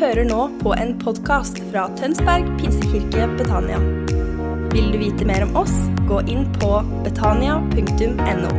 [0.00, 3.76] hører nå på en podkast fra Tønsberg pinsekirke Betania.
[4.72, 5.74] Vil du vite mer om oss,
[6.08, 6.68] gå inn på
[7.04, 8.52] betania.no.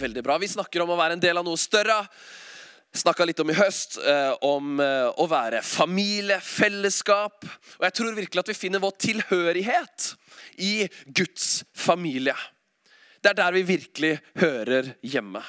[0.00, 0.38] Veldig bra.
[0.40, 1.98] Vi snakker om å være en del av noe større.
[2.96, 7.44] Snakka litt om i høst, eh, om eh, å være familie, fellesskap.
[7.76, 10.08] Og jeg tror virkelig at vi finner vår tilhørighet
[10.64, 10.72] i
[11.12, 12.38] Guds familie.
[13.20, 15.42] Det er der vi virkelig hører hjemme.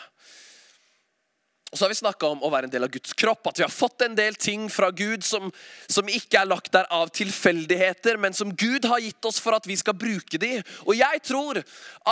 [1.71, 3.47] Og så har vi snakka om å være en del av Guds kropp.
[3.47, 5.47] At vi har fått en del ting fra Gud som,
[5.87, 9.69] som, ikke er lagt der av tilfeldigheter, men som Gud har gitt oss for at
[9.69, 10.57] vi skal bruke de.
[10.83, 11.61] Og jeg tror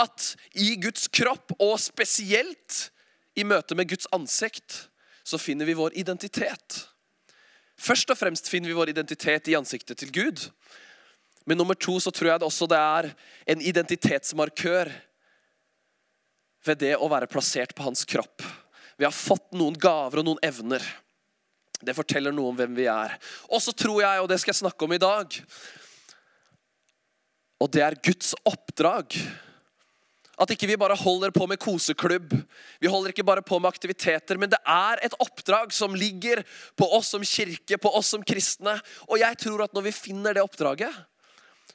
[0.00, 2.86] at i Guds kropp, og spesielt
[3.36, 4.86] i møte med Guds ansikt,
[5.28, 6.80] så finner vi vår identitet.
[7.80, 10.48] Først og fremst finner vi vår identitet i ansiktet til Gud.
[11.44, 13.12] Men nummer to så tror jeg det også det er
[13.52, 14.88] en identitetsmarkør
[16.66, 18.44] ved det å være plassert på hans kropp.
[19.00, 20.84] Vi har fått noen gaver og noen evner.
[21.80, 23.14] Det forteller noe om hvem vi er.
[23.48, 25.38] Og så tror jeg, og det skal jeg snakke om i dag
[27.60, 29.16] Og det er Guds oppdrag.
[30.40, 32.32] At ikke vi bare holder på med koseklubb.
[32.80, 36.40] Vi holder ikke bare på med aktiviteter, men det er et oppdrag som ligger
[36.80, 38.78] på oss som kirke, på oss som kristne.
[39.08, 40.96] Og jeg tror at når vi finner det oppdraget,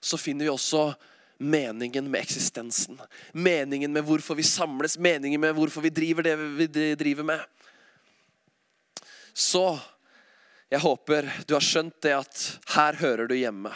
[0.01, 0.87] så finner vi også
[1.37, 2.99] meningen med eksistensen.
[3.31, 7.43] Meningen med hvorfor vi samles, meningen med hvorfor vi driver det vi driver med.
[9.33, 9.79] Så
[10.71, 13.73] jeg håper du har skjønt det at her hører du hjemme.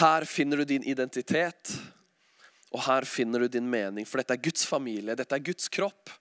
[0.00, 1.72] Her finner du din identitet,
[2.70, 4.06] og her finner du din mening.
[4.06, 6.12] For dette er Guds familie, dette er Guds kropp.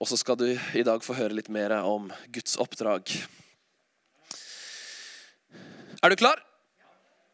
[0.00, 3.12] Og så skal du i dag få høre litt mer om Guds oppdrag.
[6.04, 6.45] Er du klar?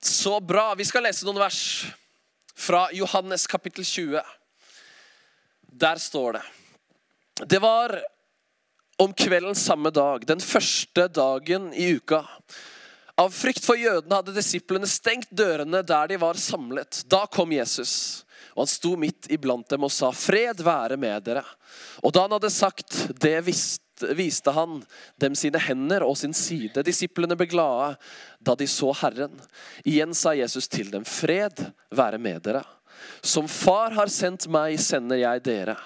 [0.05, 0.75] Så bra.
[0.75, 1.61] Vi skal lese noen vers
[2.58, 4.19] fra Johannes kapittel 20.
[5.78, 6.42] Der står det
[7.47, 7.95] Det var
[8.98, 12.24] om kvelden samme dag, den første dagen i uka.
[13.18, 17.05] Av frykt for jødene hadde disiplene stengt dørene der de var samlet.
[17.07, 18.24] Da kom Jesus,
[18.57, 21.46] og han sto midt iblant dem og sa, 'Fred være med dere.'
[22.02, 23.82] Og da han hadde sagt det, visste
[24.17, 24.80] viste han
[25.20, 26.85] dem sine hender og sin side.
[26.86, 27.95] Disiplene ble glade
[28.41, 29.35] da de så Herren.
[29.85, 31.64] Igjen sa Jesus til dem, fred
[31.95, 32.64] være med dere.
[33.20, 35.77] Som far har sendt meg, sender jeg dere.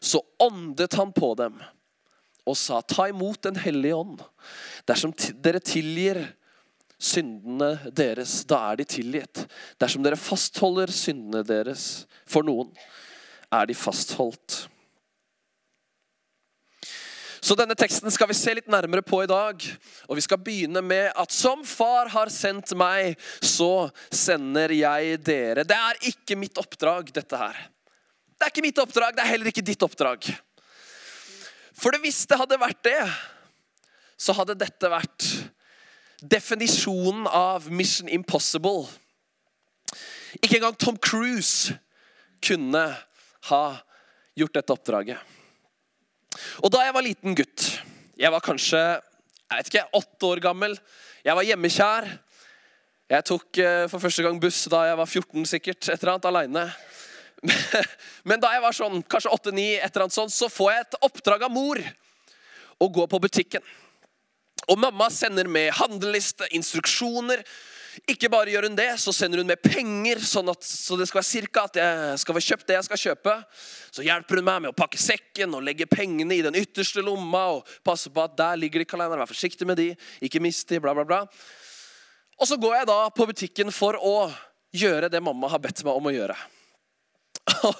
[0.00, 1.58] Så åndet han på dem
[2.44, 4.18] og sa, ta imot Den hellige ånd.
[4.84, 6.20] Dersom dere tilgir
[7.00, 9.46] syndene deres, da er de tilgitt.
[9.80, 12.70] Dersom dere fastholder syndene deres for noen,
[13.52, 14.64] er de fastholdt.
[17.44, 19.60] Så denne teksten skal vi se litt nærmere på i dag.
[20.08, 25.66] Og vi skal begynne med at som far har sendt meg, så sender jeg dere.
[25.68, 27.58] Det er ikke mitt oppdrag, dette her.
[28.32, 30.30] Det er ikke mitt oppdrag, det er heller ikke ditt oppdrag.
[31.76, 32.96] For hvis det hadde vært det,
[34.16, 35.28] så hadde dette vært
[36.24, 38.88] definisjonen av Mission Impossible.
[40.40, 41.76] Ikke engang Tom Cruise
[42.40, 42.88] kunne
[43.52, 43.64] ha
[44.32, 45.34] gjort dette oppdraget.
[46.62, 47.66] Og da jeg var liten gutt,
[48.20, 48.80] jeg var kanskje
[49.54, 50.72] jeg vet ikke, åtte år gammel,
[51.24, 52.06] jeg var hjemmekjær.
[53.12, 56.28] Jeg tok eh, for første gang buss da jeg var 14 sikkert, et eller annet,
[56.30, 56.64] aleine.
[58.28, 60.98] Men da jeg var sånn, kanskje 8-9, et eller annet sånt, så får jeg et
[61.06, 61.80] oppdrag av mor
[62.82, 63.62] å gå på butikken.
[64.72, 67.44] Og mamma sender med handleliste, instruksjoner,
[68.10, 71.20] ikke bare gjør hun det, så sender hun med penger, sånn at, så det skal
[71.20, 73.34] være cirka at jeg skal få kjøpt det jeg skal kjøpe.
[73.94, 77.44] Så hjelper hun meg med å pakke sekken og legge pengene i den ytterste lomma.
[77.58, 79.92] og passe på at der ligger de kalenderen, Vær forsiktig med de,
[80.24, 81.22] ikke mist de, bla, bla, bla.
[82.40, 84.26] Og så går jeg da på butikken for å
[84.74, 86.36] gjøre det mamma har bedt meg om å gjøre.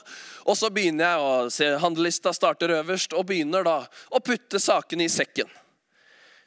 [0.49, 3.81] og så begynner jeg å se Handlelista starter øverst, og begynner da
[4.15, 5.51] å putte sakene i sekken.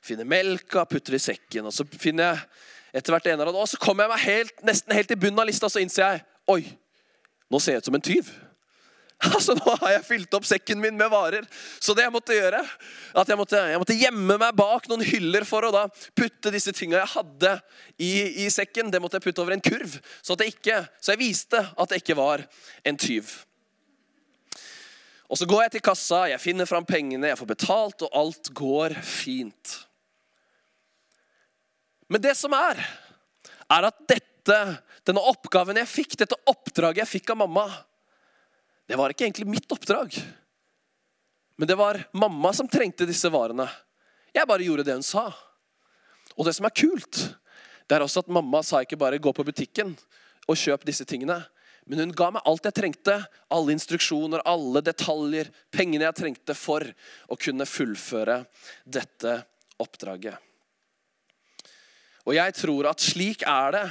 [0.07, 2.45] Finner melka, putter i sekken, og så finner jeg
[2.97, 5.70] etter hvert ene Og så kommer jeg meg helt, nesten helt til bunnen av lista,
[5.70, 6.61] så innser jeg Oi,
[7.52, 8.29] nå ser jeg ut som en tyv.
[9.34, 11.46] Altså, Nå har jeg fylt opp sekken min med varer.
[11.82, 12.59] Så det jeg måtte gjøre,
[13.17, 16.73] at jeg måtte, jeg måtte gjemme meg bak noen hyller for å da putte disse
[16.76, 17.55] tinga jeg hadde
[17.97, 18.11] i,
[18.46, 19.97] i, sekken, det måtte jeg putte over en kurv.
[20.22, 22.46] Så, jeg ikke, så jeg viste at det ikke var
[22.85, 23.34] en tyv.
[25.28, 28.53] Og Så går jeg til kassa, jeg finner fram pengene, jeg får betalt, og alt
[28.55, 29.79] går fint.
[32.08, 32.80] Men det som er,
[33.68, 34.58] er at dette,
[35.08, 37.66] denne oppgaven jeg fikk, dette oppdraget jeg fikk av mamma,
[38.88, 40.16] det var ikke egentlig mitt oppdrag.
[41.58, 43.68] Men det var mamma som trengte disse varene.
[44.32, 45.28] Jeg bare gjorde det hun sa.
[46.38, 47.20] Og det som er kult,
[47.90, 49.98] det er også at mamma sa ikke bare 'gå på butikken
[50.48, 51.46] og kjøp disse tingene',
[51.88, 53.14] Men hun ga meg alt jeg trengte.
[53.50, 56.84] Alle instruksjoner, alle detaljer, pengene jeg trengte for
[57.32, 58.46] å kunne fullføre
[58.84, 59.46] dette
[59.80, 60.36] oppdraget.
[62.28, 63.85] Og jeg tror at slik er det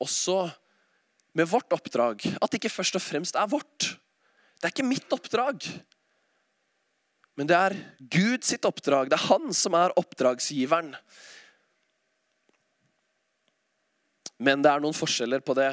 [0.00, 0.46] også
[1.36, 2.24] med vårt oppdrag.
[2.40, 3.90] At det ikke først og fremst er vårt.
[4.56, 5.66] Det er ikke mitt oppdrag.
[7.36, 9.10] Men det er Gud sitt oppdrag.
[9.10, 10.94] Det er han som er oppdragsgiveren.
[14.38, 15.70] Men det er noen forskjeller på det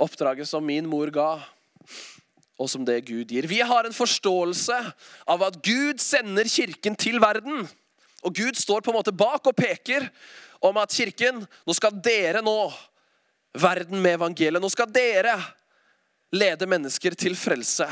[0.00, 1.34] oppdraget som min mor ga,
[2.60, 3.48] og som det Gud gir.
[3.50, 4.78] Vi har en forståelse
[5.28, 7.66] av at Gud sender kirken til verden.
[8.22, 10.06] Og Gud står på en måte bak og peker
[10.62, 12.56] om at kirken, nå skal dere nå
[13.58, 14.62] verden med evangeliet.
[14.62, 15.36] Nå skal dere
[16.32, 17.88] lede mennesker til frelse.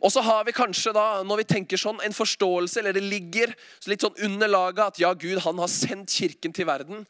[0.00, 3.52] Og så har vi kanskje da, når vi tenker sånn, en forståelse, eller det ligger
[3.90, 7.04] litt sånn under laget at ja, Gud han har sendt kirken til verden.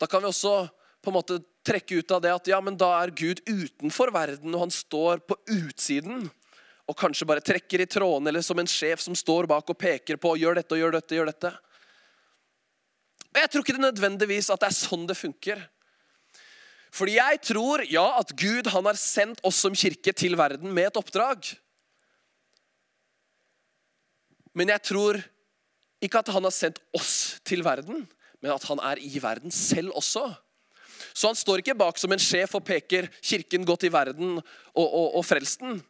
[0.00, 0.56] Da kan vi også
[1.04, 4.54] på en måte trekke ut av det at ja, men da er Gud utenfor verden,
[4.54, 6.24] og han står på utsiden.
[6.86, 10.18] Og kanskje bare trekker i trådene, eller som en sjef som står bak og peker
[10.22, 11.18] på gjør dette og gjør dette.
[11.18, 11.52] gjør dette.
[13.34, 15.60] Og Jeg tror ikke det nødvendigvis at det er sånn det funker.
[16.96, 20.88] Fordi jeg tror ja, at Gud han har sendt oss som kirke til verden med
[20.88, 21.50] et oppdrag.
[24.56, 25.20] Men jeg tror
[26.00, 28.06] ikke at han har sendt oss til verden,
[28.40, 30.30] men at han er i verden selv også.
[31.16, 34.86] Så han står ikke bak som en sjef og peker 'Kirken godt i verden og,
[34.86, 35.82] og, og frelst den'.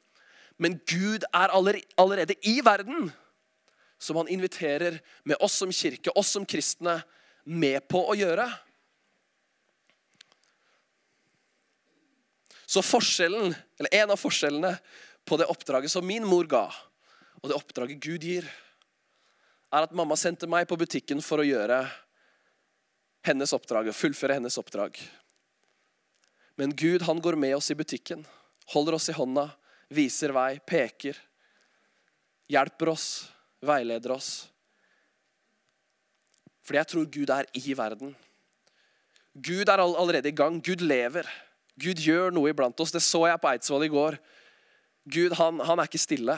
[0.59, 3.13] Men Gud er allerede i verden,
[3.99, 7.03] som han inviterer med oss som kirke, oss som kristne,
[7.47, 8.47] med på å gjøre.
[12.67, 14.73] Så forskjellen, eller en av forskjellene
[15.27, 16.67] på det oppdraget som min mor ga,
[17.43, 18.49] og det oppdraget Gud gir,
[19.71, 21.85] er at mamma sendte meg på butikken for å gjøre
[23.27, 24.99] hennes oppdrag, fullføre hennes oppdrag.
[26.57, 28.25] Men Gud han går med oss i butikken,
[28.73, 29.51] holder oss i hånda,
[29.93, 31.19] viser vei, peker.
[32.51, 33.09] Hjelper oss,
[33.67, 34.47] veileder oss.
[36.67, 38.17] Fordi jeg tror Gud er i verden.
[39.37, 40.59] Gud er allerede i gang.
[40.65, 41.29] Gud lever.
[41.79, 42.95] Gud gjør noe iblant oss.
[42.95, 44.19] Det så jeg på Eidsvoll i går.
[45.07, 46.35] Gud han, han er ikke stille.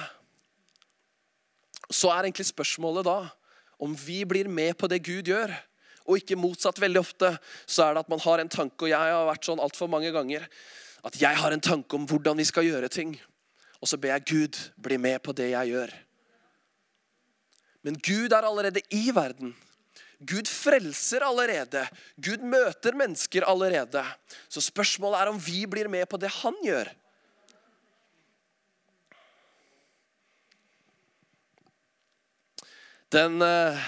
[1.89, 3.23] Så er egentlig spørsmålet da
[3.79, 5.55] om vi blir med på det Gud gjør
[6.09, 6.81] og ikke motsatt.
[6.83, 7.33] Veldig ofte
[7.65, 10.11] så er det at man har en tanke, og jeg har vært sånn altfor mange
[10.13, 10.45] ganger,
[11.07, 13.15] at jeg har en tanke om hvordan vi skal gjøre ting.
[13.79, 15.95] Og så ber jeg Gud bli med på det jeg gjør.
[17.87, 19.55] Men Gud er allerede i verden.
[20.19, 21.85] Gud frelser allerede.
[22.17, 24.03] Gud møter mennesker allerede.
[24.51, 26.91] Så spørsmålet er om vi blir med på det han gjør.
[33.15, 33.79] Den uh,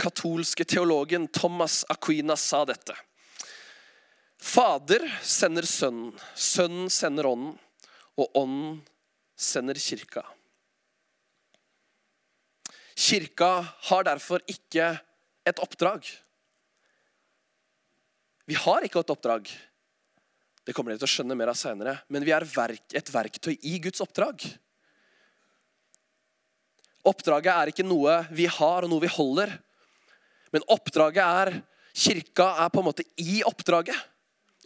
[0.00, 2.96] katolske teologen Thomas Aquina sa dette.
[4.40, 7.54] Fader sender Sønnen, Sønnen sender Ånden,
[8.18, 8.80] og Ånden
[9.36, 10.24] sender Kirka.
[12.94, 13.52] Kirka
[13.88, 14.96] har derfor ikke
[15.44, 16.08] et oppdrag.
[18.48, 19.48] Vi har ikke et oppdrag.
[20.64, 21.98] Det kommer dere til å skjønne mer av senere.
[22.12, 24.44] Men vi er et verktøy i Guds oppdrag.
[27.04, 29.52] Oppdraget er ikke noe vi har og noe vi holder.
[30.54, 31.56] Men oppdraget er
[31.94, 33.94] Kirka er på en måte i oppdraget.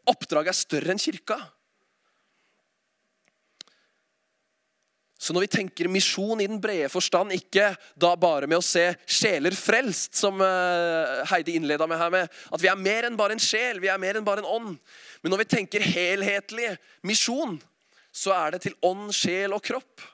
[0.09, 1.37] Oppdraget er større enn kirka.
[5.19, 8.85] Så når vi tenker misjon i den brede forstand, ikke da bare med å se
[9.03, 13.35] sjeler frelst, som eh, Heidi innleda med her med, at vi er mer enn bare
[13.35, 14.77] en sjel, vi er mer enn bare en ånd.
[15.23, 16.71] Men når vi tenker helhetlig
[17.03, 17.59] misjon,
[18.15, 20.07] så er det til ånd, sjel og kropp.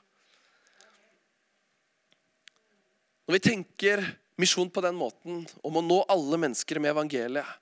[3.25, 4.01] Når vi tenker
[4.41, 7.61] misjon på den måten, om å nå alle mennesker med evangeliet,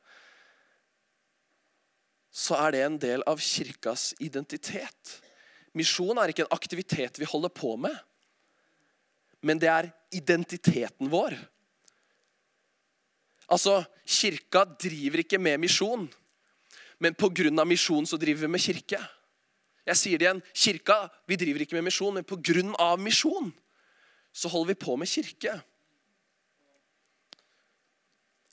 [2.33, 5.19] så er det en del av kirkas identitet.
[5.73, 7.95] Misjon er ikke en aktivitet vi holder på med,
[9.43, 11.35] men det er identiteten vår.
[13.51, 16.05] Altså, Kirka driver ikke med misjon,
[16.99, 17.65] men pga.
[17.65, 18.99] misjon så driver vi med kirke.
[19.83, 20.41] Jeg sier det igjen.
[20.53, 22.95] Kirka vi driver ikke med misjon, men pga.
[22.97, 23.51] misjon
[24.31, 25.59] så holder vi på med kirke.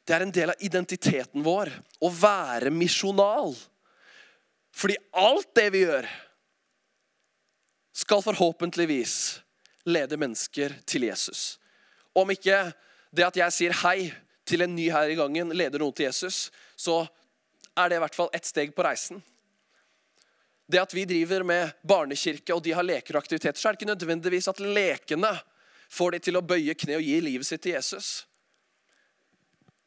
[0.04, 1.70] Det er en del av identiteten vår
[2.02, 3.54] å være misjonal.
[4.74, 6.08] Fordi alt det vi gjør,
[7.92, 9.40] skal forhåpentligvis
[9.84, 11.58] lede mennesker til Jesus.
[12.12, 12.70] Om ikke
[13.10, 14.10] det at jeg sier hei
[14.46, 17.02] til en ny her i gangen, leder noen til Jesus, så
[17.78, 19.22] er det i hvert fall ett steg på reisen.
[20.70, 23.80] Det at vi driver med barnekirke og de har leker og aktiviteter, så er det
[23.80, 25.32] ikke nødvendigvis at lekene
[25.90, 28.10] får de til å bøye kne og gi livet sitt til Jesus.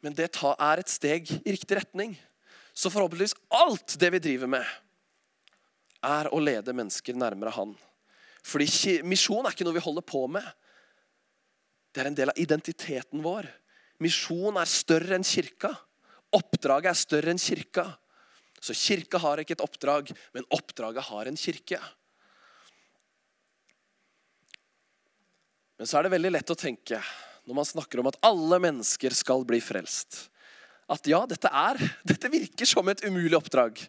[0.03, 2.17] Men det er et steg i riktig retning.
[2.75, 4.67] Så forhåpentligvis alt det vi driver med,
[6.03, 7.71] er å lede mennesker nærmere Han.
[8.43, 10.45] Fordi misjon er ikke noe vi holder på med.
[11.93, 13.47] Det er en del av identiteten vår.
[14.03, 15.71] Misjon er større enn kirka.
[16.33, 17.85] Oppdraget er større enn kirka.
[18.63, 21.79] Så kirka har ikke et oppdrag, men oppdraget har en kirke.
[25.77, 27.01] Men så er det veldig lett å tenke
[27.43, 30.29] når man snakker om at alle mennesker skal bli frelst,
[30.87, 31.79] at ja, dette, er,
[32.11, 33.81] dette virker som et umulig oppdrag.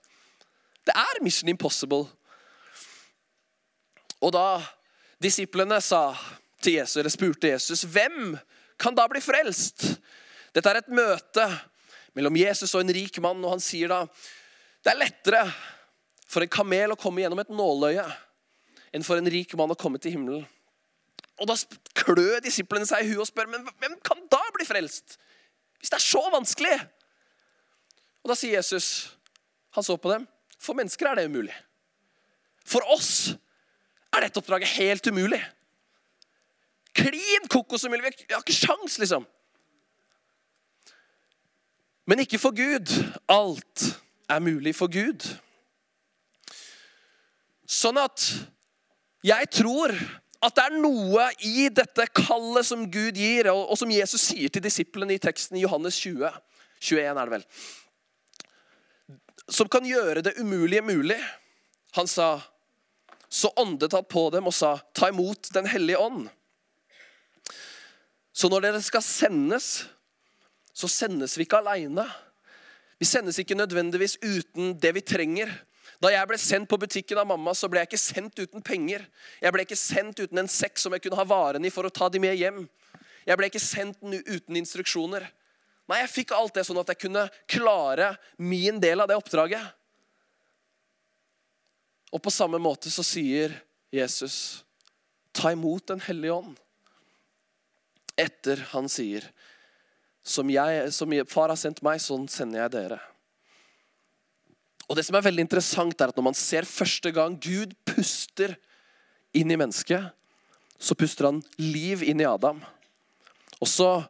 [0.85, 2.09] Det er mission impossible.
[4.25, 4.63] Og da
[5.21, 6.15] disiplene sa
[6.65, 8.39] til Jesus, eller spurte Jesus, hvem
[8.81, 9.85] kan da bli frelst?
[10.55, 11.45] Dette er et møte
[12.17, 14.05] mellom Jesus og en rik mann, og han sier da
[14.85, 15.43] det er lettere
[16.29, 18.05] for en kamel å komme gjennom et nåløye
[18.95, 20.45] enn for en rik mann å komme til himmelen.
[21.41, 21.57] Og da
[21.99, 25.17] klør disiplene seg i huet og spør men hvem kan da bli frelst?
[25.81, 26.75] Hvis det er så vanskelig.
[28.25, 28.89] Og da sier Jesus,
[29.75, 31.57] han så på dem, for mennesker er det umulig.
[32.65, 33.35] For oss
[34.17, 35.41] er dette oppdraget helt umulig.
[36.95, 38.13] Klin kokosumulig!
[38.29, 39.27] Vi har ikke sjans, liksom.
[42.07, 42.91] Men ikke for Gud.
[43.33, 43.87] Alt
[44.31, 45.25] er mulig for Gud.
[47.65, 48.29] Sånn at
[49.25, 49.95] jeg tror
[50.45, 54.53] at det er noe i dette kallet som Gud gir, og, og som Jesus sier
[54.53, 56.29] til disiplene i teksten i Johannes 20,
[56.85, 57.47] 21 er det vel,
[59.49, 61.17] som kan gjøre det umulige mulig.
[61.97, 62.37] Han sa,
[63.35, 66.29] så åndet han på dem og sa, ta imot den hellige ånd.
[68.31, 69.89] Så når dere skal sendes,
[70.71, 72.05] så sendes vi ikke alene.
[73.03, 75.51] Vi sendes ikke nødvendigvis uten det vi trenger.
[75.99, 79.03] Da jeg ble sendt på butikken av mamma, så ble jeg ikke sendt uten penger.
[79.43, 81.95] Jeg ble ikke sendt uten en sekk som jeg kunne ha varene i for å
[81.95, 82.65] ta de med hjem.
[83.27, 85.27] Jeg ble ikke sendt uten instruksjoner.
[85.91, 89.75] Nei, jeg fikk alt det sånn at jeg kunne klare min del av det oppdraget.
[92.15, 93.57] Og på samme måte så sier
[93.95, 94.63] Jesus,
[95.35, 96.55] ta imot Den hellige ånd.
[98.15, 99.27] Etter han sier,
[100.23, 103.01] som, jeg, som far har sendt meg, sånn sender jeg dere.
[104.87, 108.55] Og det som er veldig interessant er at Når man ser første gang Gud puster
[109.35, 110.13] inn i mennesket,
[110.79, 112.61] så puster han liv inn i Adam.
[113.59, 114.05] Og så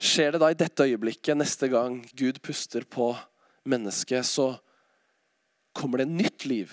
[0.00, 3.12] skjer det da i dette øyeblikket, neste gang Gud puster på
[3.68, 4.56] mennesket, så
[5.76, 6.72] kommer det nytt liv.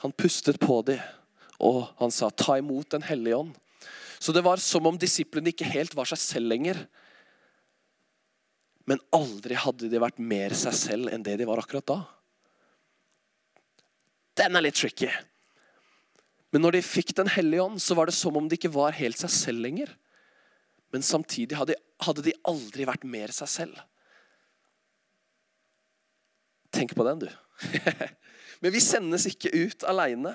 [0.00, 1.00] Han pustet på dem,
[1.60, 3.56] og han sa 'ta imot Den hellige ånd'.
[4.18, 6.86] Så det var som om disiplene ikke helt var seg selv lenger.
[8.86, 11.98] Men aldri hadde de vært mer seg selv enn det de var akkurat da.
[14.36, 15.08] Den er litt tricky.
[16.50, 18.96] Men når de fikk Den hellige ånd, så var det som om de ikke var
[18.98, 19.92] helt seg selv lenger.
[20.92, 23.78] Men samtidig hadde, hadde de aldri vært mer seg selv.
[26.74, 27.30] Tenk på den, du.
[28.60, 30.34] Men vi sendes ikke ut aleine.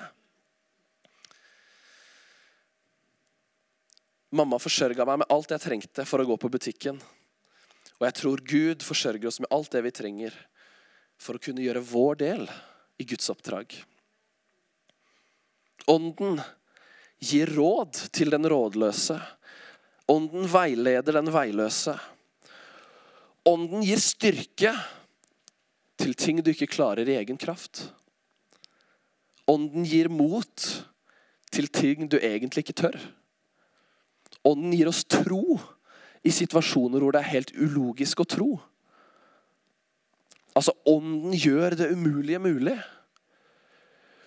[4.34, 6.98] Mamma forsørga meg med alt jeg trengte for å gå på butikken.
[7.96, 10.34] Og jeg tror Gud forsørger oss med alt det vi trenger
[11.16, 12.42] for å kunne gjøre vår del
[13.00, 13.72] i Guds oppdrag.
[15.86, 16.40] Ånden
[17.22, 19.16] gir råd til den rådløse.
[20.12, 21.94] Ånden veileder den veiløse.
[23.46, 24.74] Ånden gir styrke
[25.96, 27.86] til ting du ikke klarer i egen kraft.
[29.50, 30.66] Ånden gir mot
[31.54, 32.98] til ting du egentlig ikke tør.
[34.46, 35.58] Ånden gir oss tro
[36.26, 38.50] i situasjoner hvor det er helt ulogisk å tro.
[40.56, 42.76] Altså, ånden gjør det umulige mulig.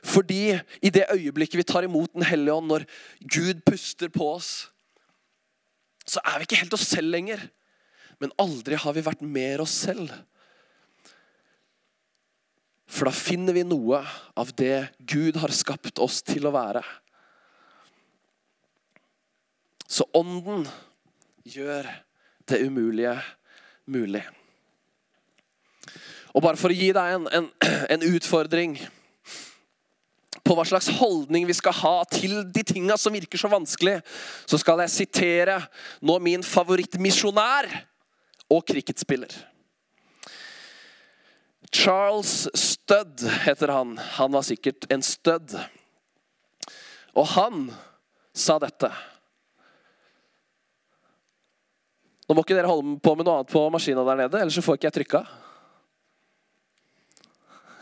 [0.05, 2.85] Fordi i det øyeblikket vi tar imot Den hellige ånd, når
[3.19, 4.69] Gud puster på oss,
[6.07, 7.41] så er vi ikke helt oss selv lenger.
[8.19, 10.11] Men aldri har vi vært mer oss selv.
[12.89, 14.01] For da finner vi noe
[14.39, 16.81] av det Gud har skapt oss til å være.
[19.89, 20.65] Så ånden
[21.45, 21.87] gjør
[22.49, 23.15] det umulige
[23.89, 24.23] mulig.
[26.33, 27.51] Og bare for å gi deg en, en,
[27.93, 28.77] en utfordring
[30.45, 33.99] på hva slags holdning vi skal ha til de tinga som virker så vanskelig,
[34.49, 35.59] så skal jeg sitere
[36.01, 37.69] nå min favorittmisjonær
[38.49, 39.29] og cricketspiller.
[41.71, 43.97] Charles Studd heter han.
[43.97, 45.55] Han var sikkert en stødd.
[47.13, 47.73] Og han
[48.33, 48.91] sa dette.
[52.29, 54.61] Nå må ikke dere holde på med noe annet på maskina der nede, ellers så
[54.61, 55.21] får ikke jeg trykka.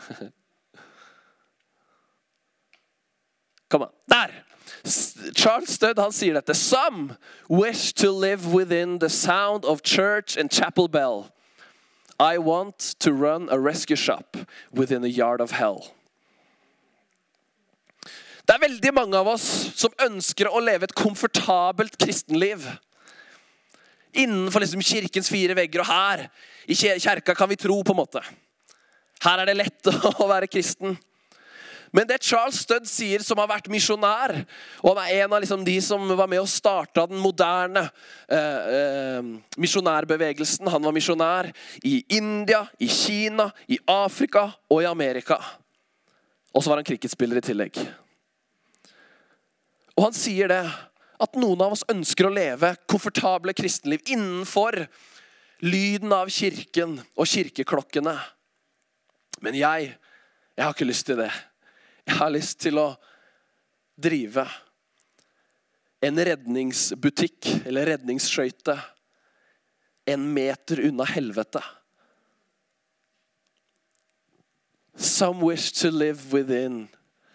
[3.68, 3.92] Kom an.
[4.08, 4.30] Der!
[5.36, 6.54] Charles Studd han sier dette.
[6.56, 7.16] Some
[7.48, 11.28] wish to live within the sound of church and chapel bell.
[12.18, 14.36] I want to run a rescue shop
[14.72, 15.92] within a yard of hell.
[18.48, 19.44] Det er veldig mange av oss
[19.76, 22.64] som ønsker å leve et komfortabelt kristenliv.
[24.16, 26.22] Innenfor liksom kirkens fire vegger og her.
[26.66, 28.22] I kjerka kan vi tro, på en måte.
[29.22, 29.90] Her er det lett
[30.22, 30.96] å være kristen.
[31.92, 34.34] Men det Charles Studd sier, som har vært misjonær,
[34.82, 37.86] og han er en av liksom de som var med og starta den moderne
[38.28, 39.30] eh, eh,
[39.60, 41.48] misjonærbevegelsen Han var misjonær
[41.86, 45.38] i India, i Kina, i Afrika og i Amerika.
[46.52, 47.80] Og så var han cricketspiller i tillegg.
[49.98, 50.62] Og han sier det
[51.18, 54.84] at noen av oss ønsker å leve komfortable kristenliv innenfor
[55.66, 58.14] lyden av kirken og kirkeklokkene.
[59.42, 59.92] Men jeg,
[60.54, 61.32] jeg har ikke lyst til det.
[62.08, 62.86] Jeg har lyst til å
[64.00, 64.46] drive
[66.00, 68.78] en redningsbutikk eller redningsskøyte
[70.08, 71.60] en meter unna helvete.
[74.96, 76.88] Some wish to live within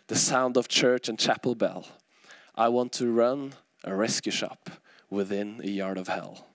[0.08, 1.86] the sound of church and chapel bell.
[2.56, 3.54] I want to run
[3.84, 4.72] a rescue shop
[5.10, 6.48] within a yard of hell.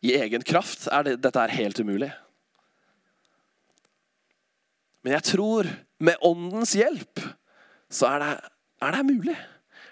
[0.00, 2.12] I egen kraft er det, dette er helt umulig.
[5.04, 5.68] Men jeg tror
[6.04, 7.20] med åndens hjelp
[7.92, 8.30] så er det,
[8.88, 9.36] er det mulig.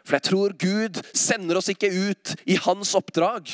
[0.02, 3.52] For jeg tror Gud sender oss ikke ut i hans oppdrag.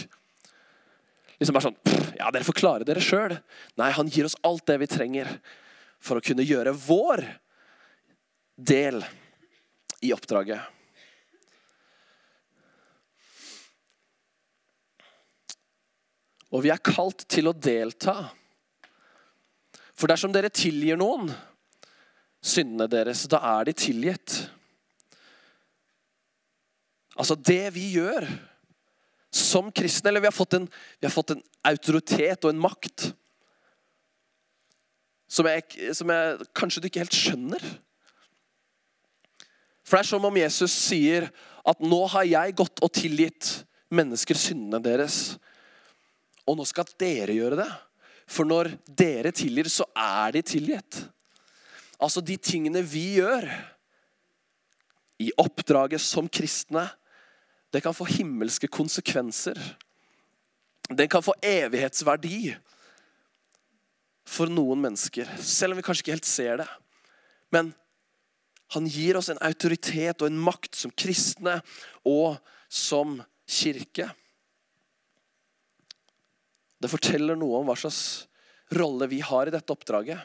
[1.39, 1.81] Liksom bare sånn
[2.19, 3.37] Ja, dere får klare dere sjøl.
[3.79, 5.29] Nei, han gir oss alt det vi trenger
[6.03, 7.25] for å kunne gjøre vår
[8.59, 9.03] del
[10.03, 10.63] i oppdraget.
[16.55, 18.17] Og vi er kalt til å delta.
[19.99, 21.29] For dersom dere tilgir noen,
[22.45, 23.27] syndene deres.
[23.31, 24.39] Da er de tilgitt.
[27.19, 28.29] Altså, det vi gjør
[29.35, 30.65] som kristne Eller vi har, fått en,
[31.03, 33.11] har fått en autoritet og en makt
[35.29, 37.65] som jeg, som jeg kanskje du ikke helt skjønner.
[39.85, 41.29] For det er som om Jesus sier
[41.69, 43.51] at 'nå har jeg gått og tilgitt
[43.93, 45.37] mennesker syndene deres'.
[46.49, 47.69] Og nå skal dere gjøre det.
[48.29, 51.05] For når dere tilgir, så er de tilgitt.
[51.99, 53.49] Altså de tingene vi gjør
[55.19, 56.87] i oppdraget som kristne,
[57.75, 59.59] det kan få himmelske konsekvenser.
[60.89, 62.55] Det kan få evighetsverdi
[64.29, 66.69] for noen mennesker, selv om vi kanskje ikke helt ser det.
[67.53, 67.73] Men
[68.77, 71.59] han gir oss en autoritet og en makt som kristne
[72.09, 74.11] og som kirke.
[76.79, 78.29] Det forteller noe om hva slags
[78.77, 80.21] rolle vi har i dette oppdraget.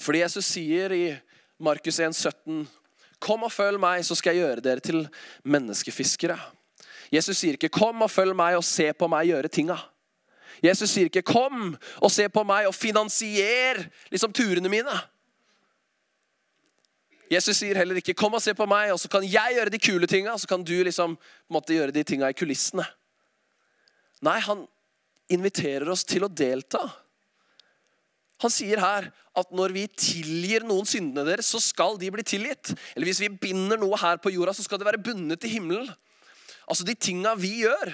[0.00, 1.04] Fordi Jesus sier i
[1.58, 2.66] Markus 1, 17,
[3.18, 5.00] Kom og følg meg, så skal jeg gjøre dere til
[5.42, 6.38] menneskefiskere.
[7.10, 9.80] Jesus sier ikke 'kom og følg meg og se på meg gjøre tinga'.
[10.62, 15.02] Jesus sier ikke 'kom og se på meg og finansier liksom turene mine'.
[17.30, 19.78] Jesus sier heller ikke 'kom og se på meg, og så kan jeg gjøre de
[19.78, 22.86] kule tinga', så kan du liksom på en måte gjøre de tinga i kulissene.
[24.22, 24.66] Nei, han
[25.28, 26.78] inviterer oss til å delta.
[28.42, 32.70] Han sier her at når vi tilgir noen syndene deres, så skal de bli tilgitt.
[32.94, 35.88] Eller hvis vi binder noe her på jorda, så skal det være bundet til himmelen.
[36.68, 37.90] Altså de tinga vi gjør,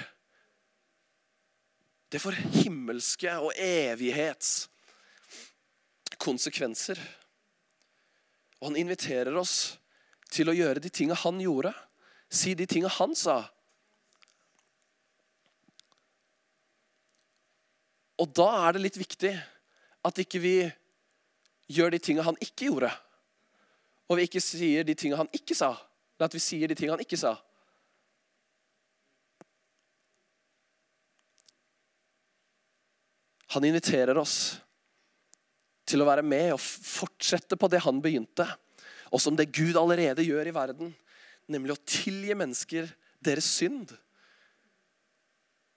[2.13, 4.69] det får himmelske og evighets
[6.23, 7.01] konsekvenser.
[8.61, 9.75] Og han inviterer oss
[10.31, 11.73] til å gjøre de tinga han gjorde.
[12.31, 13.41] Si de tinga han sa.
[18.23, 19.35] Og da er det litt viktig
[20.05, 20.57] at ikke vi
[21.73, 22.91] gjør de tingene han ikke gjorde.
[24.11, 25.73] Og vi ikke sier de tingene han ikke sa.
[26.19, 27.35] Men at vi sier de tingene han ikke sa.
[33.55, 34.57] Han inviterer oss
[35.87, 38.47] til å være med og fortsette på det han begynte,
[39.15, 40.91] og som det Gud allerede gjør i verden,
[41.47, 42.89] nemlig å tilgi mennesker
[43.23, 43.93] deres synd.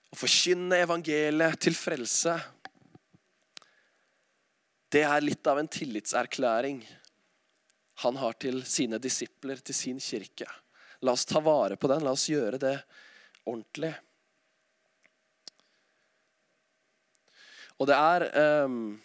[0.09, 2.37] Å forkynne evangeliet til frelse
[4.93, 6.81] det er litt av en tillitserklæring
[8.03, 10.47] han har til sine disipler, til sin kirke.
[11.01, 12.05] La oss ta vare på den.
[12.05, 12.75] La oss gjøre det
[13.45, 13.91] ordentlig.
[17.77, 18.25] Og det er
[18.65, 18.95] um,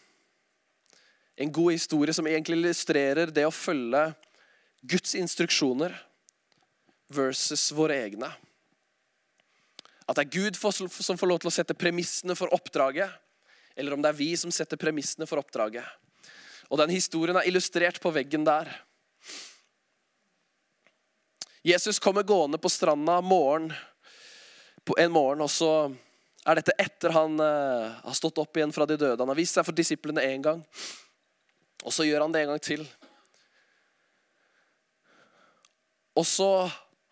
[1.37, 4.07] en god historie som egentlig illustrerer det å følge
[4.88, 5.95] Guds instruksjoner
[7.12, 8.31] versus våre egne.
[10.09, 13.12] At det er Gud som får lov til å sette premissene for oppdraget
[13.76, 15.87] eller om det er vi som setter premissene for oppdraget.
[16.72, 18.70] Og den historien er illustrert på veggen der.
[21.62, 23.70] Jesus kommer gående på stranda morgen,
[24.85, 25.92] på en morgen, og så
[26.42, 29.20] er dette etter han uh, har stått opp igjen fra de døde.
[29.20, 30.64] Han har vist seg for disiplene én gang,
[31.85, 32.82] og så gjør han det en gang til.
[36.18, 36.50] Og så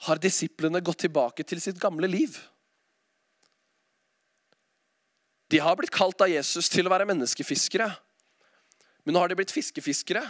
[0.09, 2.35] har disiplene gått tilbake til sitt gamle liv.
[5.51, 7.89] De har blitt kalt av Jesus til å være menneskefiskere.
[9.03, 10.23] Men nå har de blitt fiskefiskere.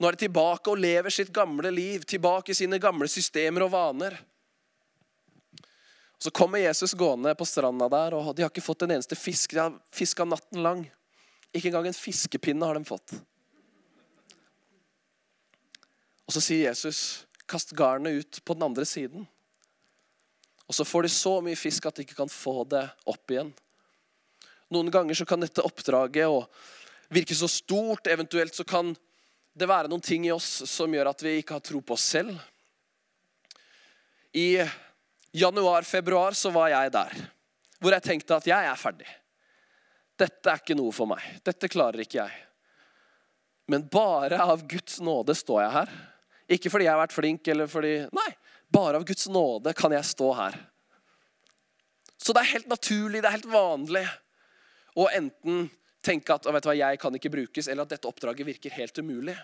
[0.00, 3.74] Nå er de tilbake og lever sitt gamle liv, tilbake i sine gamle systemer og
[3.74, 4.16] vaner.
[6.20, 9.52] Så kommer Jesus gående på stranda der, og de har ikke fått en eneste fisk.
[9.52, 10.86] De har fiska natten lang.
[11.52, 13.12] Ikke engang en fiskepinne har de fått.
[16.24, 19.26] Og så sier Jesus, 'Kast garnet ut på den andre siden'.
[20.70, 23.50] Og så får de så mye fisk at de ikke kan få det opp igjen.
[24.70, 26.30] Noen ganger så kan dette oppdraget
[27.10, 28.06] virke så stort.
[28.06, 28.92] Eventuelt så kan
[29.58, 32.04] det være noen ting i oss som gjør at vi ikke har tro på oss
[32.14, 32.36] selv.
[34.30, 34.62] I
[35.34, 37.18] januar-februar så var jeg der,
[37.82, 39.10] hvor jeg tenkte at jeg er ferdig.
[40.22, 41.24] Dette er ikke noe for meg.
[41.42, 42.38] Dette klarer ikke jeg.
[43.70, 45.98] Men bare av Guds nåde står jeg her.
[46.50, 48.30] Ikke fordi jeg har vært flink, eller fordi Nei,
[48.72, 50.58] bare av Guds nåde kan jeg stå her.
[52.20, 54.04] Så det er helt naturlig, det er helt vanlig
[54.98, 55.68] å enten
[56.04, 58.98] tenke at vet du hva, jeg kan ikke brukes, eller at dette oppdraget virker helt
[59.00, 59.36] umulig.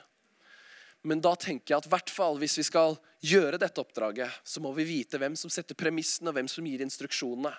[1.07, 4.73] Men da tenker jeg at hvert fall hvis vi skal gjøre dette oppdraget, så må
[4.75, 7.53] vi vite hvem som setter premissene, og hvem som gir instruksjonene.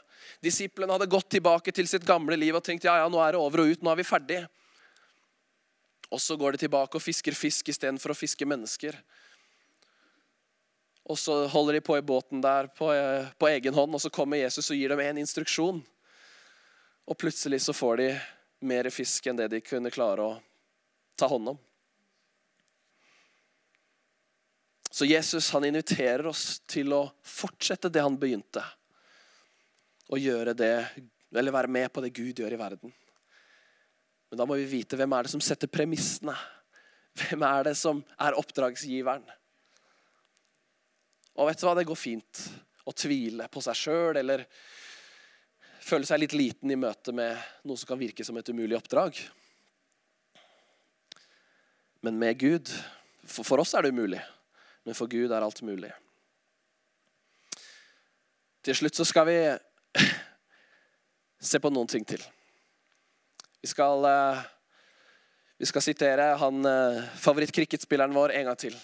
[0.43, 3.41] Disiplene hadde gått tilbake til sitt gamle liv og tenkt ja, ja, nå er det
[3.41, 4.41] over og ut, nå er vi ferdig.
[6.11, 8.99] Og så går de tilbake og fisker fisk istedenfor å fiske mennesker.
[11.07, 12.89] Og så holder de på i båten der på,
[13.39, 15.79] på egen hånd, og så kommer Jesus og gir dem en instruksjon.
[17.07, 18.09] Og plutselig så får de
[18.67, 20.35] mer fisk enn det de kunne klare å
[21.15, 21.61] ta hånd om.
[24.91, 28.63] Så Jesus han inviterer oss til å fortsette det han begynte.
[30.09, 30.73] Og gjøre det,
[31.35, 32.93] eller være med på det Gud gjør i verden.
[34.27, 36.35] Men da må vi vite hvem er det som setter premissene.
[37.17, 39.23] Hvem er det som er oppdragsgiveren?
[41.37, 42.43] Og vet du hva, det går fint
[42.87, 44.45] å tvile på seg sjøl eller
[45.87, 49.19] føle seg litt liten i møte med noe som kan virke som et umulig oppdrag.
[52.05, 52.71] Men med Gud
[53.27, 54.21] For, oss er det umulig,
[54.87, 55.89] men for Gud er alt mulig.
[58.63, 59.35] Til slutt så skal vi
[61.49, 62.23] se på noen ting til.
[63.59, 64.45] Vi skal, eh,
[65.59, 68.79] vi skal sitere han eh, favorittcricketspilleren vår en gang til.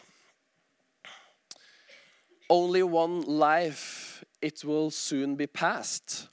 [2.50, 6.28] Only one life, it will soon be past.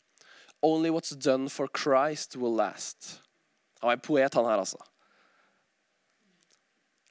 [0.62, 3.20] Only what's done for Christ will last.
[3.80, 4.78] Han var en poet, han her, altså.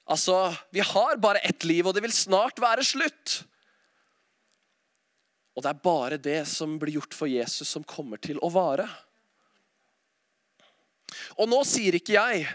[0.05, 3.43] Altså, Vi har bare ett liv, og det vil snart være slutt.
[5.55, 8.87] Og det er bare det som blir gjort for Jesus, som kommer til å vare.
[11.41, 12.45] Og nå sier ikke jeg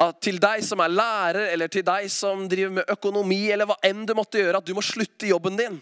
[0.00, 3.76] at til deg som er lærer, eller til deg som driver med økonomi, eller hva
[3.84, 5.80] enn du måtte gjøre, at du må slutte jobben din.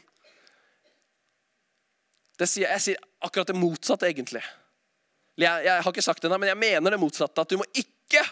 [2.40, 4.42] Sier, jeg sier akkurat det motsatte, egentlig.
[5.40, 7.44] Jeg, jeg har ikke sagt det, men jeg mener det motsatte.
[7.44, 8.24] At du må ikke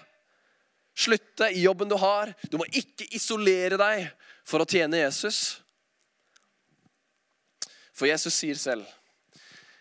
[0.99, 2.33] slutte i jobben du har.
[2.51, 4.09] Du må ikke isolere deg
[4.49, 5.59] for å tjene Jesus.
[7.93, 8.87] For Jesus sier selv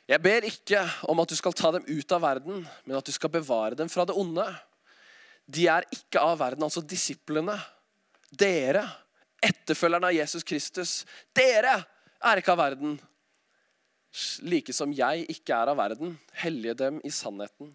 [0.07, 0.79] jeg ber ikke
[1.11, 3.89] om at du skal ta dem ut av verden, men at du skal bevare dem
[3.91, 4.45] fra det onde.
[5.47, 7.55] De er ikke av verden, altså disiplene.
[8.27, 8.83] Dere,
[9.43, 10.97] etterfølgerne av Jesus Kristus.
[11.35, 11.77] Dere
[12.19, 12.97] er ikke av verden,
[14.43, 17.71] like som jeg ikke er av verden, hellige dem i sannheten.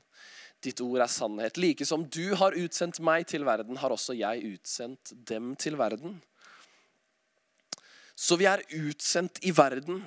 [0.62, 1.58] Ditt ord er sannhet.
[1.58, 6.20] Like som du har utsendt meg til verden, har også jeg utsendt dem til verden.
[8.14, 10.04] Så vi er utsendt i verden,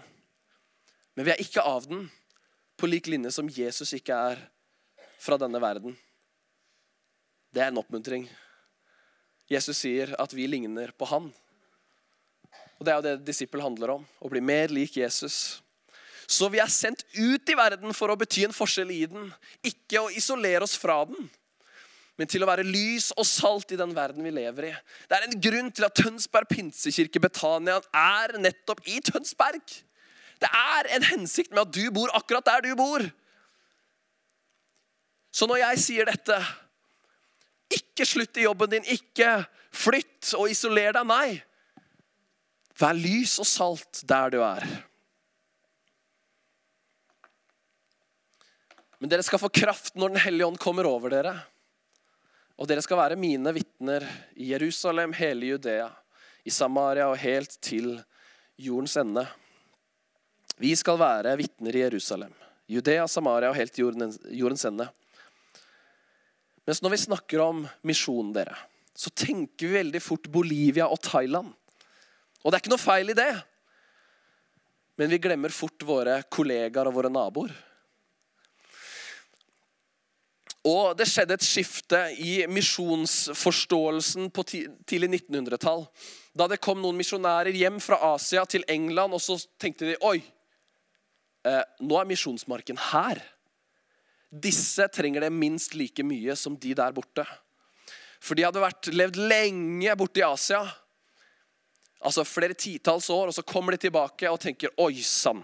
[1.16, 2.06] men vi er ikke av den,
[2.78, 4.40] på lik linje som Jesus ikke er
[5.20, 5.96] fra denne verden.
[7.56, 8.26] Det er en oppmuntring.
[9.48, 11.30] Jesus sier at vi ligner på han.
[12.76, 14.04] Og Det er jo det disippel handler om.
[14.20, 15.62] Å bli mer lik Jesus.
[16.28, 19.30] Så vi er sendt ut i verden for å bety en forskjell i den.
[19.64, 21.30] Ikke å isolere oss fra den,
[22.18, 24.74] men til å være lys og salt i den verden vi lever i.
[25.08, 29.64] Det er en grunn til at Tønsberg pinsekirke Betania er nettopp i Tønsberg.
[30.42, 33.06] Det er en hensikt med at du bor akkurat der du bor.
[35.36, 36.40] Så når jeg sier dette
[37.74, 41.08] Ikke slutt i jobben din, ikke flytt og isoler deg.
[41.10, 41.40] Nei.
[42.76, 44.66] Vær lys og salt der du er.
[49.00, 51.36] Men dere skal få kraft når Den hellige ånd kommer over dere.
[52.56, 54.06] Og dere skal være mine vitner
[54.40, 55.90] i Jerusalem, hele Judea,
[56.48, 57.98] i Samaria og helt til
[58.56, 59.26] jordens ende.
[60.58, 62.32] Vi skal være vitner i Jerusalem,
[62.72, 63.92] Judea, Samaria og helt til
[64.32, 64.88] jordens ende.
[66.66, 68.56] Mens når vi snakker om misjon, dere,
[68.96, 71.52] så tenker vi veldig fort Bolivia og Thailand.
[72.42, 73.32] Og det er ikke noe feil i det.
[74.98, 77.54] Men vi glemmer fort våre kollegaer og våre naboer.
[80.66, 85.86] Og det skjedde et skifte i misjonsforståelsen på tidlig 1900-tall.
[86.34, 90.18] Da det kom noen misjonærer hjem fra Asia til England, og så tenkte de oi,
[91.46, 93.22] eh, nå er misjonsmarken her.
[94.36, 97.24] Disse trenger det minst like mye som de der borte.
[98.20, 100.64] For de hadde vært, levd lenge borte i Asia.
[102.06, 105.42] Altså flere titalls år, og så kommer de tilbake og tenker oi sann,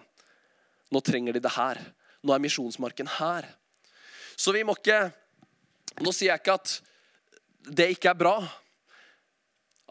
[0.92, 1.80] nå trenger de det her.
[2.22, 3.48] Nå er misjonsmarken her.
[4.36, 5.10] Så vi må ikke
[6.02, 6.70] Nå sier jeg ikke at
[7.76, 8.36] det ikke er bra.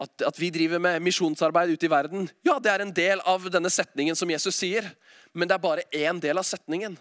[0.01, 2.25] At, at vi driver med misjonsarbeid ute i verden.
[2.41, 4.87] Ja, det er en del av denne setningen som Jesus sier.
[5.37, 6.97] Men det er bare én del av setningen.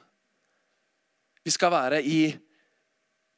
[1.45, 2.21] Vi skal være i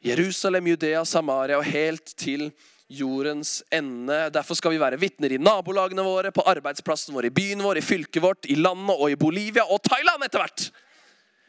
[0.03, 2.49] Jerusalem, Judea, Samaria og helt til
[2.91, 4.17] jordens ende.
[4.35, 7.85] Derfor skal vi være vitner i nabolagene våre, på arbeidsplassen vår, i byen vår, i
[7.87, 10.67] fylket vårt, i landet og i Bolivia og Thailand etter hvert.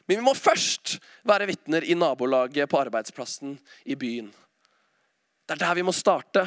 [0.05, 4.29] Men vi må først være vitner i nabolaget, på arbeidsplassen, i byen.
[5.47, 6.45] Det er der vi må starte.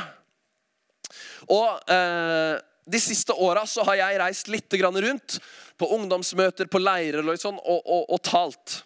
[1.53, 5.41] Og eh, De siste åra har jeg reist litt rundt
[5.77, 8.85] på ungdomsmøter, på leirer og, sånn, og, og, og talt.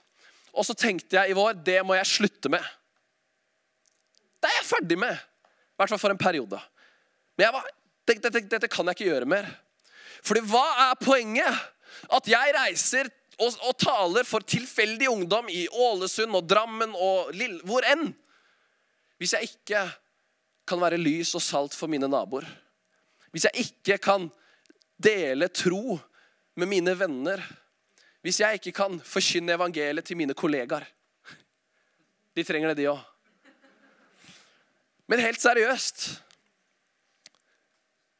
[0.54, 2.64] Og så tenkte jeg i vår det må jeg slutte med.
[4.40, 5.14] Det er jeg ferdig med.
[5.14, 6.60] I hvert fall for en periode.
[7.36, 7.68] Men jeg var,
[8.08, 9.48] dette, dette, dette kan jeg ikke gjøre mer.
[10.26, 11.66] Fordi hva er poenget?
[12.12, 13.08] At jeg reiser
[13.40, 18.10] og, og taler for tilfeldig ungdom i Ålesund og Drammen og Lille, hvor enn.
[19.20, 19.84] Hvis jeg ikke
[20.68, 22.46] kan være lys og salt for mine naboer.
[23.32, 24.28] Hvis jeg ikke kan
[25.00, 25.98] dele tro
[26.60, 27.42] med mine venner.
[28.20, 30.85] Hvis jeg ikke kan forkynne evangeliet til mine kollegaer.
[32.37, 33.00] De trenger det, de òg.
[35.11, 36.04] Men helt seriøst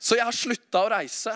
[0.01, 1.35] Så jeg har slutta å reise.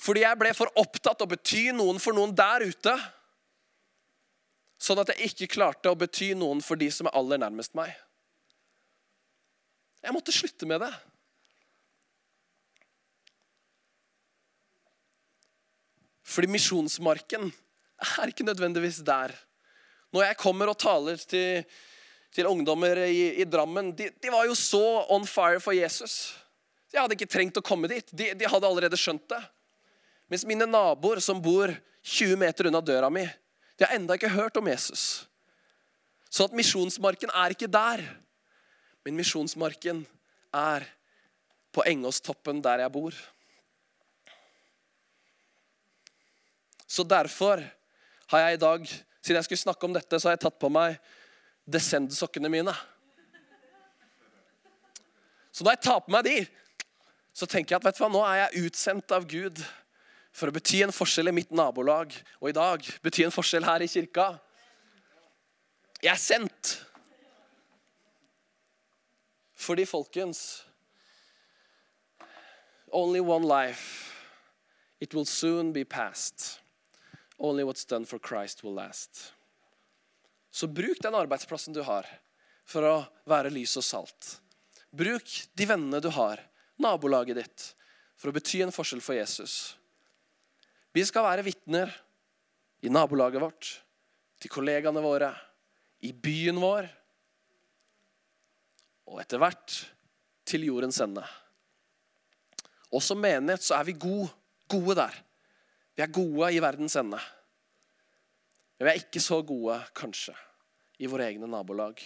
[0.00, 2.94] Fordi jeg ble for opptatt å bety noen for noen der ute.
[4.80, 7.92] Sånn at jeg ikke klarte å bety noen for de som er aller nærmest meg.
[10.00, 10.90] Jeg måtte slutte med det.
[16.30, 17.48] Fordi misjonsmarken
[18.18, 19.34] er ikke nødvendigvis der.
[20.14, 21.64] Når jeg kommer og taler til,
[22.34, 26.34] til ungdommer i, i Drammen de, de, var jo så on fire for Jesus.
[26.92, 28.06] Jeg hadde ikke trengt å komme dit.
[28.10, 29.40] De, de hadde allerede skjønt det.
[30.30, 31.72] Mens mine naboer som bor
[32.06, 33.26] 20 meter unna døra mi,
[33.76, 35.26] de har enda ikke hørt om Jesus.
[36.30, 38.02] Så at misjonsmarken er ikke der.
[39.04, 40.04] Men misjonsmarken
[40.54, 40.86] er
[41.74, 43.14] på Engåstoppen, der jeg bor.
[46.90, 47.62] Så derfor
[48.32, 48.86] har jeg i dag,
[49.22, 50.96] siden jeg skulle snakke om dette, så har jeg tatt på meg
[51.70, 52.74] Descend-sokkene mine.
[55.54, 56.38] Så når jeg tar på meg de,
[57.34, 59.60] så tenker jeg at vet du hva, nå er jeg utsendt av Gud
[60.34, 63.84] for å bety en forskjell i mitt nabolag, og i dag bety en forskjell her
[63.84, 64.32] i kirka.
[66.00, 66.72] Jeg er sendt.
[69.60, 70.64] Fordi, folkens
[72.90, 74.10] Only one life.
[75.00, 76.58] It will soon be past.
[77.40, 79.32] Only what's done for Christ will last.
[80.50, 82.06] Så bruk den arbeidsplassen du har,
[82.68, 82.96] for å
[83.30, 84.30] være lys og salt.
[84.92, 86.42] Bruk de vennene du har,
[86.76, 87.66] nabolaget ditt,
[88.20, 89.54] for å bety en forskjell for Jesus.
[90.92, 91.92] Vi skal være vitner
[92.84, 93.70] i nabolaget vårt,
[94.40, 95.30] til kollegaene våre,
[96.04, 96.88] i byen vår
[99.10, 99.74] og etter hvert
[100.48, 101.24] til jordens ende.
[102.90, 104.30] Og som menighet så er vi gode,
[104.70, 105.18] gode der.
[105.96, 107.20] Vi er gode i verdens ende.
[108.78, 110.34] Men vi er ikke så gode, kanskje,
[111.00, 112.00] i våre egne nabolag.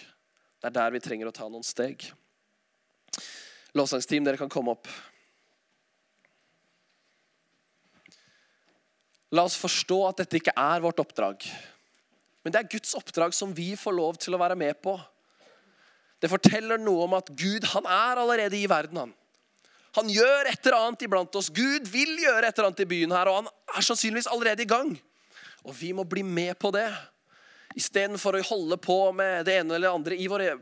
[0.59, 2.07] Det er der vi trenger å ta noen steg.
[3.75, 4.89] Lovsangsteam, dere kan komme opp.
[9.35, 11.43] La oss forstå at dette ikke er vårt oppdrag.
[12.43, 14.93] Men det er Guds oppdrag som vi får lov til å være med på.
[16.21, 19.01] Det forteller noe om at Gud han er allerede i verden.
[19.01, 19.15] Han
[19.95, 21.49] Han gjør et eller annet iblant oss.
[21.55, 24.69] Gud vil gjøre et eller annet i byen her, og han er sannsynligvis allerede i
[24.69, 24.91] gang.
[25.63, 26.87] Og vi må bli med på det,
[27.79, 30.57] istedenfor å holde på med det ene eller det andre i vår e-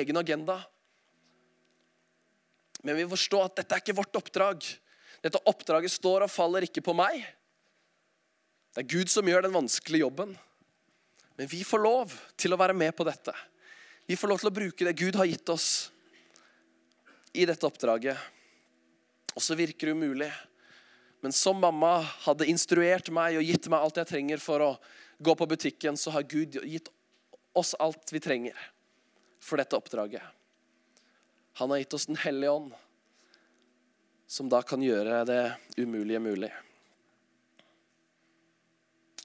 [0.00, 0.58] egen agenda.
[2.82, 4.64] Men vi forstår at dette er ikke vårt oppdrag.
[5.22, 7.22] Dette oppdraget står og faller ikke på meg.
[8.72, 10.34] Det er Gud som gjør den vanskelige jobben.
[11.36, 13.34] Men vi får lov til å være med på dette.
[14.08, 15.68] Vi får lov til å bruke det Gud har gitt oss
[17.32, 18.18] i dette oppdraget.
[19.34, 20.32] Og så virker det umulig.
[21.22, 24.70] Men som mamma hadde instruert meg og gitt meg alt jeg trenger for å
[25.22, 26.90] gå på butikken, så har Gud gitt
[27.54, 28.58] oss alt vi trenger
[29.42, 30.22] for dette oppdraget.
[31.60, 32.72] Han har gitt oss Den hellige ånd,
[34.26, 35.42] som da kan gjøre det
[35.76, 36.50] umulige mulig.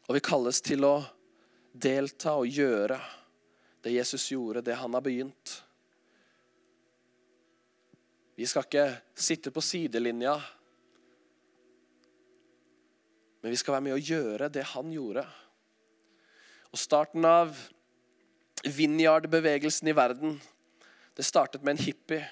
[0.07, 0.95] Og vi kalles til å
[1.73, 2.99] delta og gjøre
[3.83, 5.61] det Jesus gjorde, det han har begynt.
[8.37, 8.85] Vi skal ikke
[9.17, 10.35] sitte på sidelinja,
[13.41, 15.23] men vi skal være med å gjøre det han gjorde.
[16.69, 17.55] Og starten av
[18.61, 20.35] Vineyard-bevegelsen i verden,
[21.17, 22.27] det startet med en hippie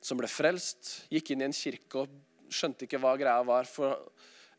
[0.00, 2.14] som ble frelst, gikk inn i en kirke og
[2.52, 3.68] skjønte ikke hva greia var.
[3.68, 3.98] For,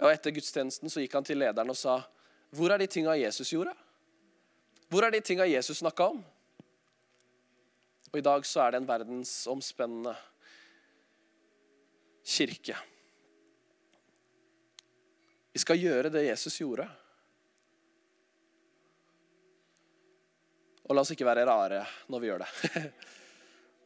[0.04, 2.04] og etter gudstjenesten så gikk han til lederen og sa,
[2.54, 3.74] 'Hvor er de tinga Jesus gjorde?'
[4.90, 6.24] Hvor er de tinga Jesus snakka om?
[8.12, 10.14] Og i dag så er det en verdensomspennende
[12.24, 12.78] kirke.
[15.54, 16.88] Vi skal gjøre det Jesus gjorde.
[20.84, 22.84] Og la oss ikke være rare når vi gjør det.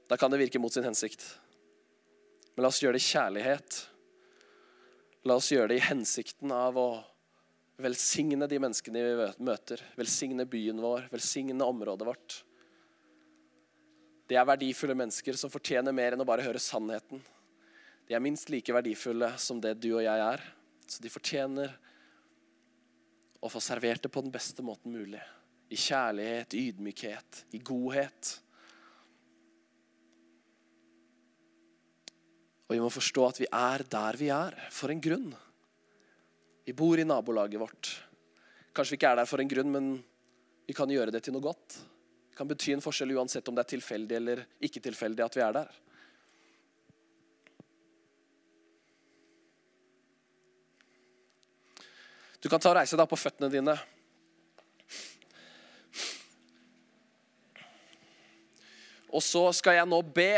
[0.08, 1.20] Da kan det virke mot sin hensikt.
[2.56, 3.80] Men la oss gjøre det i kjærlighet.
[5.28, 6.88] La oss gjøre det i hensikten av å
[7.84, 9.84] velsigne de menneskene vi møter.
[10.00, 12.38] Velsigne byen vår, velsigne området vårt.
[14.32, 17.20] Det er verdifulle mennesker som fortjener mer enn å bare høre sannheten.
[18.08, 20.44] De er minst like verdifulle som det du og jeg er.
[20.88, 21.74] Så de fortjener
[23.44, 25.22] å få servert det på den beste måten mulig.
[25.68, 28.32] I kjærlighet, ydmykhet, i godhet.
[32.68, 35.30] Og vi må forstå at vi er der vi er, for en grunn.
[36.68, 37.92] Vi bor i nabolaget vårt.
[38.76, 39.92] Kanskje vi ikke er der for en grunn, men
[40.68, 41.78] vi kan gjøre det til noe godt.
[42.32, 45.44] Det kan bety en forskjell uansett om det er tilfeldig eller ikke tilfeldig at vi
[45.44, 45.72] er der.
[52.42, 53.74] Du kan ta og reise deg på føttene dine.
[59.10, 60.32] Og så skal jeg nå be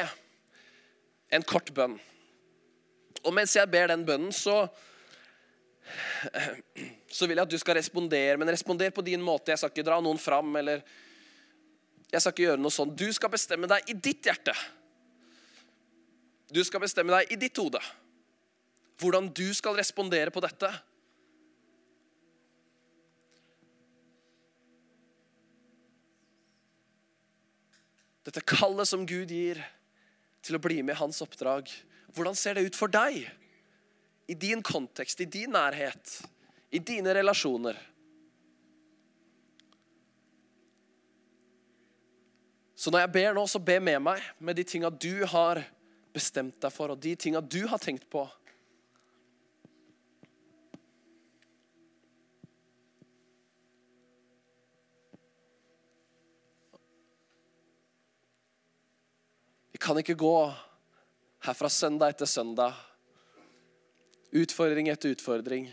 [1.35, 1.97] en kort bønn.
[3.25, 4.61] Og mens jeg ber den bønnen, så,
[7.11, 8.37] så vil jeg at du skal respondere.
[8.39, 9.51] Men responder på din måte.
[9.51, 10.55] Jeg skal ikke dra noen fram.
[10.61, 10.85] eller
[12.07, 12.95] Jeg skal ikke gjøre noe sånn.
[12.95, 14.55] Du skal bestemme deg i ditt hjerte.
[16.49, 17.81] Du skal bestemme deg i ditt hode.
[18.99, 20.71] Hvordan du skal respondere på dette.
[28.29, 29.57] Dette kallet som Gud gir
[30.45, 31.65] til å bli med i hans oppdrag.
[32.13, 33.23] Hvordan ser det ut for deg?
[34.29, 36.19] I din kontekst, i din nærhet,
[36.69, 37.79] i dine relasjoner.
[42.77, 45.63] Så når jeg ber nå, så be med meg med de tinga du har
[46.13, 48.27] bestemt deg for, og de tinga du har tenkt på.
[59.79, 60.35] Vi kan ikke gå
[61.47, 62.75] herfra søndag etter søndag,
[64.35, 65.69] utfordring etter utfordring,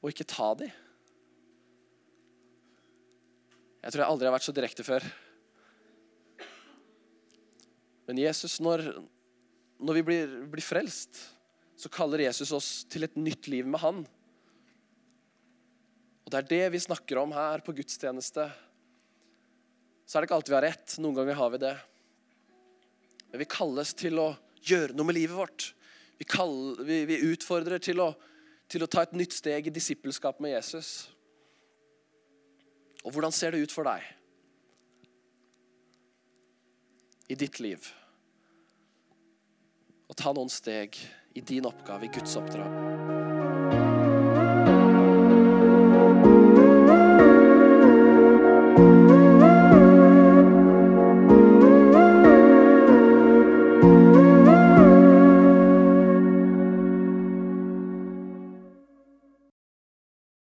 [0.00, 0.70] og ikke ta de.
[3.82, 5.04] Jeg tror jeg aldri har vært så direkte før.
[8.08, 8.86] Men Jesus, når,
[9.76, 11.20] når vi blir, blir, frelst,
[11.76, 13.98] så kaller Jesus oss til et nytt liv med Han.
[16.24, 18.48] Og Det er det vi snakker om her på gudstjeneste.
[20.08, 20.96] Så er det ikke alltid vi har rett.
[21.04, 21.74] Noen ganger har vi det.
[23.36, 24.30] Men vi kalles til å
[24.64, 25.64] gjøre noe med livet vårt.
[26.16, 28.06] Vi, kaller, vi, vi utfordrer til å,
[28.64, 31.10] til å ta et nytt steg i disippelskap med Jesus.
[33.04, 34.08] Og hvordan ser det ut for deg
[37.28, 37.90] i ditt liv?
[40.08, 40.96] Å ta noen steg
[41.36, 43.15] i din oppgave, i Guds oppdrag.